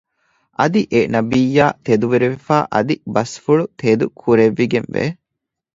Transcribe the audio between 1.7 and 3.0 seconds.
ތެދުވެރިވެފައި އަދި